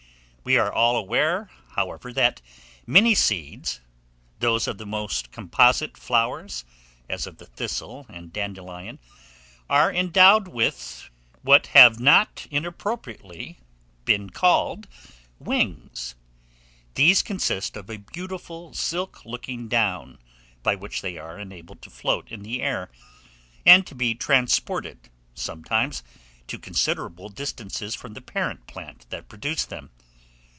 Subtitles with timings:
[0.43, 2.41] We are all aware, however, that
[2.87, 3.79] many seeds
[4.39, 6.65] those of the most composite flowers,
[7.07, 8.97] as of the thistle and dandelion
[9.69, 11.11] are endowed with,
[11.43, 13.59] what have not been inappropriately
[14.33, 14.87] called,
[15.37, 16.15] wings.
[16.95, 20.17] These consist of a beautiful silk looking down,
[20.63, 22.89] by which they are enabled to float in the air,
[23.63, 26.01] and to be transported, sometimes,
[26.47, 29.91] to considerable distances from the parent plant that produced them.